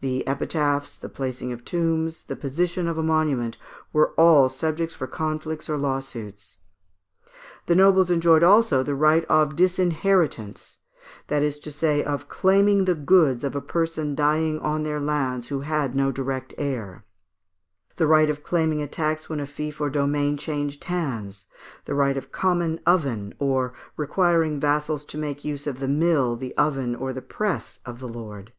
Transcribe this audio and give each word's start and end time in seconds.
The 0.00 0.26
epitaphs, 0.26 0.98
the 0.98 1.08
placing 1.08 1.52
of 1.52 1.64
tombs, 1.64 2.24
the 2.24 2.34
position 2.34 2.88
of 2.88 2.98
a 2.98 3.04
monument, 3.04 3.56
were 3.92 4.10
all 4.14 4.48
subjects 4.48 4.96
for 4.96 5.06
conflicts 5.06 5.70
or 5.70 5.76
lawsuits. 5.76 6.56
The 7.66 7.76
nobles 7.76 8.10
enjoyed 8.10 8.42
also 8.42 8.82
the 8.82 8.96
right 8.96 9.24
of 9.26 9.54
disinheritance, 9.54 10.78
that 11.28 11.44
is 11.44 11.60
to 11.60 11.70
say, 11.70 12.02
of 12.02 12.28
claiming 12.28 12.84
the 12.84 12.96
goods 12.96 13.44
of 13.44 13.54
a 13.54 13.60
person 13.60 14.16
dying 14.16 14.58
on 14.58 14.82
their 14.82 14.98
lands 14.98 15.46
who 15.50 15.60
had 15.60 15.94
no 15.94 16.10
direct 16.10 16.52
heir; 16.58 17.04
the 17.94 18.08
right 18.08 18.28
of 18.28 18.42
claiming 18.42 18.82
a 18.82 18.88
tax 18.88 19.28
when 19.30 19.38
a 19.38 19.46
fief 19.46 19.80
or 19.80 19.88
domain 19.88 20.36
changed 20.36 20.82
hands; 20.82 21.46
the 21.84 21.94
right 21.94 22.16
of 22.16 22.32
common 22.32 22.80
oven, 22.86 23.34
or 23.38 23.72
requiring 23.96 24.58
vassals 24.58 25.04
to 25.04 25.16
make 25.16 25.44
use 25.44 25.68
of 25.68 25.78
the 25.78 25.86
mill, 25.86 26.34
the 26.34 26.56
oven, 26.56 26.96
or 26.96 27.12
the 27.12 27.22
press 27.22 27.78
of 27.86 28.00
the 28.00 28.08
lord. 28.08 28.52